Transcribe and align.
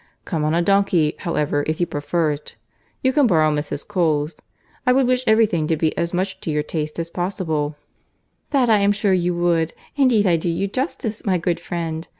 Come 0.25 0.43
on 0.43 0.55
a 0.55 0.63
donkey, 0.63 1.13
however, 1.19 1.63
if 1.67 1.79
you 1.79 1.85
prefer 1.85 2.31
it. 2.31 2.55
You 3.03 3.13
can 3.13 3.27
borrow 3.27 3.51
Mrs. 3.53 3.87
Cole's. 3.87 4.35
I 4.83 4.91
would 4.91 5.05
wish 5.05 5.23
every 5.27 5.45
thing 5.45 5.67
to 5.67 5.77
be 5.77 5.95
as 5.95 6.11
much 6.11 6.41
to 6.41 6.49
your 6.49 6.63
taste 6.63 6.97
as 6.97 7.11
possible." 7.11 7.75
"That 8.49 8.67
I 8.67 8.79
am 8.79 8.93
sure 8.93 9.13
you 9.13 9.35
would. 9.35 9.73
Indeed 9.95 10.25
I 10.25 10.37
do 10.37 10.49
you 10.49 10.65
justice, 10.67 11.23
my 11.23 11.37
good 11.37 11.59
friend. 11.59 12.07